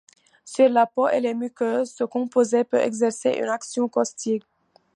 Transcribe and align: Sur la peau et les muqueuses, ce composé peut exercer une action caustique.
Sur 0.45 0.67
la 0.69 0.87
peau 0.87 1.07
et 1.09 1.19
les 1.19 1.35
muqueuses, 1.35 1.93
ce 1.93 2.03
composé 2.05 2.63
peut 2.63 2.79
exercer 2.79 3.33
une 3.37 3.49
action 3.49 3.87
caustique. 3.87 4.47